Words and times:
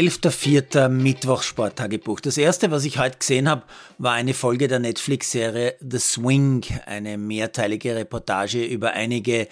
11.04. 0.00 0.88
Mittwoch 0.88 1.42
Sporttagebuch. 1.42 2.20
Das 2.20 2.38
erste, 2.38 2.70
was 2.70 2.86
ich 2.86 2.98
heute 2.98 3.18
gesehen 3.18 3.50
habe, 3.50 3.64
war 3.98 4.14
eine 4.14 4.32
Folge 4.32 4.66
der 4.66 4.78
Netflix-Serie 4.78 5.74
The 5.86 5.98
Swing, 5.98 6.64
eine 6.86 7.18
mehrteilige 7.18 7.94
Reportage 7.94 8.64
über 8.64 8.92
einige 8.92 9.46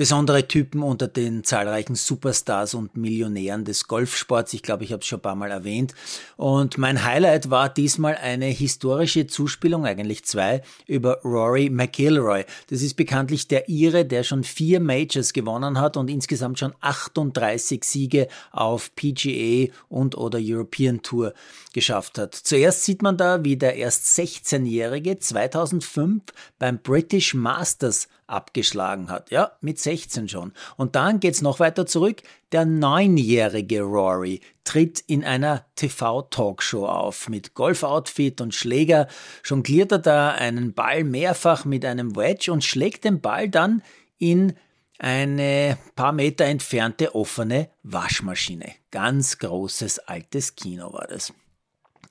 besondere 0.00 0.48
Typen 0.48 0.82
unter 0.82 1.08
den 1.08 1.44
zahlreichen 1.44 1.94
Superstars 1.94 2.72
und 2.72 2.96
Millionären 2.96 3.66
des 3.66 3.86
Golfsports. 3.86 4.54
Ich 4.54 4.62
glaube, 4.62 4.82
ich 4.82 4.92
habe 4.92 5.00
es 5.00 5.06
schon 5.06 5.18
ein 5.18 5.22
paar 5.22 5.34
Mal 5.34 5.50
erwähnt. 5.50 5.94
Und 6.38 6.78
mein 6.78 7.04
Highlight 7.04 7.50
war 7.50 7.68
diesmal 7.68 8.14
eine 8.16 8.46
historische 8.46 9.26
Zuspielung, 9.26 9.84
eigentlich 9.84 10.24
zwei, 10.24 10.62
über 10.86 11.20
Rory 11.22 11.68
McIlroy. 11.68 12.46
Das 12.70 12.80
ist 12.80 12.94
bekanntlich 12.94 13.46
der 13.46 13.68
Ire, 13.68 14.06
der 14.06 14.22
schon 14.22 14.42
vier 14.42 14.80
Majors 14.80 15.34
gewonnen 15.34 15.78
hat 15.78 15.98
und 15.98 16.08
insgesamt 16.08 16.60
schon 16.60 16.72
38 16.80 17.84
Siege 17.84 18.28
auf 18.52 18.94
PGA 18.96 19.70
und 19.90 20.16
oder 20.16 20.38
European 20.40 21.02
Tour 21.02 21.34
geschafft 21.74 22.16
hat. 22.16 22.34
Zuerst 22.34 22.84
sieht 22.84 23.02
man 23.02 23.18
da, 23.18 23.44
wie 23.44 23.58
der 23.58 23.76
erst 23.76 24.06
16-Jährige 24.18 25.18
2005 25.18 26.22
beim 26.58 26.78
British 26.78 27.34
Masters 27.34 28.08
abgeschlagen 28.30 29.10
hat. 29.10 29.30
Ja, 29.30 29.52
mit 29.60 29.78
16 29.78 30.28
schon. 30.28 30.52
Und 30.76 30.96
dann 30.96 31.20
geht's 31.20 31.42
noch 31.42 31.60
weiter 31.60 31.86
zurück. 31.86 32.22
Der 32.52 32.64
neunjährige 32.64 33.82
Rory 33.82 34.40
tritt 34.64 35.00
in 35.06 35.24
einer 35.24 35.66
TV-Talkshow 35.76 36.86
auf. 36.86 37.28
Mit 37.28 37.54
Golfoutfit 37.54 38.40
und 38.40 38.54
Schläger 38.54 39.08
jongliert 39.44 39.92
er 39.92 39.98
da 39.98 40.30
einen 40.30 40.72
Ball 40.72 41.04
mehrfach 41.04 41.64
mit 41.64 41.84
einem 41.84 42.16
Wedge 42.16 42.52
und 42.52 42.64
schlägt 42.64 43.04
den 43.04 43.20
Ball 43.20 43.48
dann 43.48 43.82
in 44.18 44.54
eine 44.98 45.78
paar 45.96 46.12
Meter 46.12 46.44
entfernte 46.44 47.14
offene 47.14 47.70
Waschmaschine. 47.82 48.74
Ganz 48.90 49.38
großes 49.38 50.00
altes 50.00 50.54
Kino 50.54 50.92
war 50.92 51.06
das. 51.08 51.32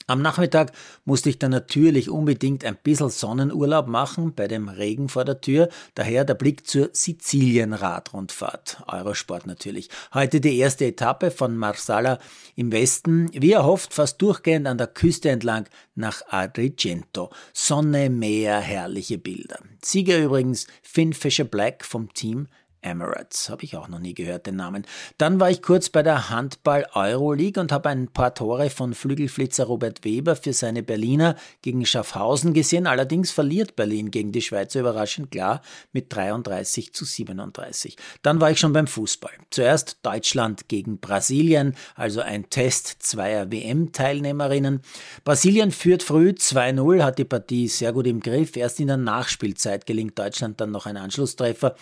Am 0.09 0.23
Nachmittag 0.23 0.71
musste 1.05 1.29
ich 1.29 1.37
dann 1.37 1.51
natürlich 1.51 2.09
unbedingt 2.09 2.65
ein 2.65 2.75
bisschen 2.75 3.11
Sonnenurlaub 3.11 3.85
machen 3.85 4.33
bei 4.33 4.47
dem 4.47 4.67
Regen 4.67 5.07
vor 5.07 5.23
der 5.23 5.39
Tür. 5.39 5.69
Daher 5.93 6.25
der 6.25 6.33
Blick 6.33 6.65
zur 6.65 6.89
Sizilien-Radrundfahrt. 6.91 8.81
Eurosport 8.87 9.45
natürlich. 9.45 9.89
Heute 10.11 10.41
die 10.41 10.57
erste 10.57 10.87
Etappe 10.87 11.29
von 11.29 11.55
Marsala 11.55 12.17
im 12.55 12.71
Westen. 12.71 13.29
Wie 13.33 13.51
erhofft, 13.51 13.93
fast 13.93 14.19
durchgehend 14.19 14.65
an 14.65 14.79
der 14.79 14.87
Küste 14.87 15.29
entlang 15.29 15.65
nach 15.93 16.23
Agrigento. 16.27 17.29
Sonne, 17.53 18.09
Meer, 18.09 18.61
herrliche 18.61 19.19
Bilder. 19.19 19.59
Sieger 19.83 20.17
übrigens 20.17 20.65
Finn 20.81 21.13
Fisher 21.13 21.43
Black 21.43 21.85
vom 21.85 22.11
Team 22.15 22.47
Emirates. 22.81 23.49
Habe 23.49 23.63
ich 23.63 23.75
auch 23.75 23.87
noch 23.87 23.99
nie 23.99 24.13
gehört, 24.13 24.45
den 24.47 24.55
Namen. 24.55 24.85
Dann 25.17 25.39
war 25.39 25.49
ich 25.49 25.61
kurz 25.61 25.89
bei 25.89 26.03
der 26.03 26.29
Handball 26.29 26.87
Euroleague 26.93 27.61
und 27.61 27.71
habe 27.71 27.89
ein 27.89 28.07
paar 28.07 28.33
Tore 28.33 28.69
von 28.69 28.93
Flügelflitzer 28.93 29.65
Robert 29.65 30.03
Weber 30.03 30.35
für 30.35 30.53
seine 30.53 30.83
Berliner 30.83 31.35
gegen 31.61 31.85
Schaffhausen 31.85 32.53
gesehen. 32.53 32.87
Allerdings 32.87 33.31
verliert 33.31 33.75
Berlin 33.75 34.11
gegen 34.11 34.31
die 34.31 34.41
Schweizer 34.41 34.79
überraschend 34.79 35.31
klar 35.31 35.61
mit 35.91 36.13
33 36.13 36.93
zu 36.93 37.05
37. 37.05 37.97
Dann 38.21 38.39
war 38.39 38.51
ich 38.51 38.59
schon 38.59 38.73
beim 38.73 38.87
Fußball. 38.87 39.31
Zuerst 39.49 39.97
Deutschland 40.03 40.67
gegen 40.67 40.99
Brasilien, 40.99 41.75
also 41.95 42.21
ein 42.21 42.49
Test 42.49 42.97
zweier 42.99 43.51
WM-Teilnehmerinnen. 43.51 44.81
Brasilien 45.23 45.71
führt 45.71 46.03
früh 46.03 46.29
2-0, 46.29 47.03
hat 47.03 47.17
die 47.17 47.25
Partie 47.25 47.67
sehr 47.67 47.93
gut 47.93 48.07
im 48.07 48.19
Griff. 48.19 48.55
Erst 48.55 48.79
in 48.79 48.87
der 48.87 48.97
Nachspielzeit 48.97 49.85
gelingt 49.85 50.17
Deutschland 50.17 50.61
dann 50.61 50.71
noch 50.71 50.85
ein 50.85 50.97
Anschlusstreffer. 50.97 51.75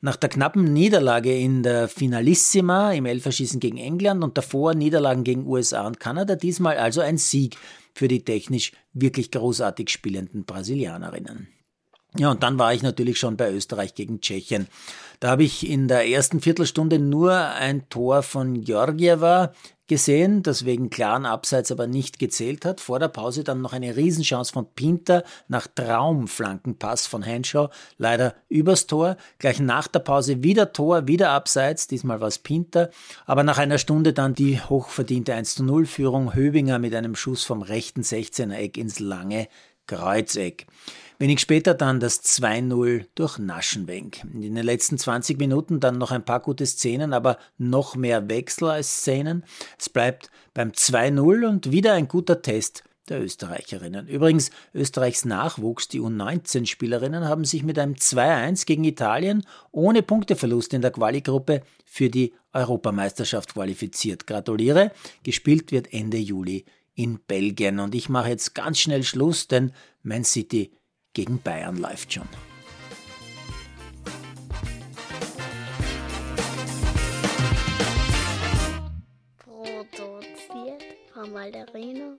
Nach 0.00 0.16
der 0.16 0.30
knappen 0.42 0.72
Niederlage 0.72 1.38
in 1.38 1.62
der 1.62 1.86
Finalissima 1.86 2.92
im 2.94 3.06
Elferschießen 3.06 3.60
gegen 3.60 3.76
England 3.76 4.24
und 4.24 4.36
davor 4.36 4.74
Niederlagen 4.74 5.22
gegen 5.22 5.46
USA 5.46 5.86
und 5.86 6.00
Kanada, 6.00 6.34
diesmal 6.34 6.78
also 6.78 7.00
ein 7.00 7.16
Sieg 7.16 7.56
für 7.94 8.08
die 8.08 8.24
technisch 8.24 8.72
wirklich 8.92 9.30
großartig 9.30 9.88
spielenden 9.88 10.44
Brasilianerinnen. 10.44 11.46
Ja, 12.18 12.32
und 12.32 12.42
dann 12.42 12.58
war 12.58 12.74
ich 12.74 12.82
natürlich 12.82 13.20
schon 13.20 13.36
bei 13.36 13.52
Österreich 13.52 13.94
gegen 13.94 14.20
Tschechien. 14.20 14.66
Da 15.20 15.30
habe 15.30 15.44
ich 15.44 15.70
in 15.70 15.86
der 15.86 16.08
ersten 16.08 16.40
Viertelstunde 16.40 16.98
nur 16.98 17.32
ein 17.32 17.88
Tor 17.88 18.24
von 18.24 18.62
Georgieva 18.62 19.52
gesehen, 19.92 20.42
das 20.42 20.64
wegen 20.64 20.88
klaren 20.88 21.26
Abseits 21.26 21.70
aber 21.70 21.86
nicht 21.86 22.18
gezählt 22.18 22.64
hat. 22.64 22.80
Vor 22.80 22.98
der 22.98 23.08
Pause 23.08 23.44
dann 23.44 23.60
noch 23.60 23.74
eine 23.74 23.94
Riesenchance 23.94 24.50
von 24.50 24.66
Pinter 24.74 25.22
nach 25.48 25.66
Traumflankenpass 25.66 27.06
von 27.06 27.22
Henshaw, 27.22 27.68
leider 27.98 28.34
übers 28.48 28.86
Tor. 28.86 29.18
Gleich 29.38 29.60
nach 29.60 29.88
der 29.88 29.98
Pause 29.98 30.42
wieder 30.42 30.72
Tor, 30.72 31.08
wieder 31.08 31.28
Abseits, 31.28 31.88
diesmal 31.88 32.22
war 32.22 32.28
es 32.28 32.38
Pinter. 32.38 32.88
Aber 33.26 33.42
nach 33.42 33.58
einer 33.58 33.76
Stunde 33.76 34.14
dann 34.14 34.32
die 34.32 34.58
hochverdiente 34.62 35.34
1 35.34 35.56
zu 35.56 35.64
0 35.64 35.84
Führung 35.84 36.34
Höbinger 36.34 36.78
mit 36.78 36.94
einem 36.94 37.14
Schuss 37.14 37.44
vom 37.44 37.60
rechten 37.60 38.00
16er 38.00 38.54
Eck 38.54 38.78
ins 38.78 38.98
lange 38.98 39.46
Kreuzeck. 39.92 40.66
Wenig 41.18 41.40
später 41.40 41.74
dann 41.74 42.00
das 42.00 42.24
2-0 42.24 43.06
durch 43.14 43.38
Naschenwenk. 43.38 44.24
In 44.24 44.54
den 44.54 44.64
letzten 44.64 44.98
20 44.98 45.38
Minuten 45.38 45.80
dann 45.80 45.98
noch 45.98 46.10
ein 46.10 46.24
paar 46.24 46.40
gute 46.40 46.66
Szenen, 46.66 47.12
aber 47.12 47.38
noch 47.58 47.94
mehr 47.94 48.28
Wechsel 48.28 48.70
als 48.70 49.00
Szenen. 49.00 49.44
Es 49.78 49.88
bleibt 49.88 50.30
beim 50.54 50.70
2-0 50.70 51.46
und 51.46 51.70
wieder 51.70 51.92
ein 51.92 52.08
guter 52.08 52.42
Test 52.42 52.84
der 53.08 53.22
Österreicherinnen. 53.22 54.08
Übrigens, 54.08 54.50
Österreichs 54.74 55.24
Nachwuchs, 55.24 55.88
die 55.88 56.00
U19-Spielerinnen, 56.00 57.28
haben 57.28 57.44
sich 57.44 57.62
mit 57.62 57.78
einem 57.78 57.94
2-1 57.94 58.64
gegen 58.64 58.84
Italien 58.84 59.44
ohne 59.72 60.02
Punkteverlust 60.02 60.72
in 60.72 60.82
der 60.82 60.92
Quali-Gruppe 60.92 61.62
für 61.84 62.08
die 62.08 62.32
Europameisterschaft 62.52 63.54
qualifiziert. 63.54 64.26
Gratuliere, 64.26 64.92
gespielt 65.22 65.70
wird 65.70 65.92
Ende 65.92 66.18
Juli 66.18 66.64
in 66.94 67.20
Belgien. 67.26 67.78
Und 67.80 67.94
ich 67.94 68.08
mache 68.08 68.28
jetzt 68.28 68.54
ganz 68.54 68.78
schnell 68.78 69.02
Schluss, 69.02 69.48
denn 69.48 69.72
Man 70.02 70.24
City 70.24 70.72
gegen 71.14 71.40
Bayern 71.40 71.76
läuft 71.76 72.12
schon. 72.12 72.28
Produziert 79.38 80.82
von 81.12 81.32
Malderino. 81.32 82.18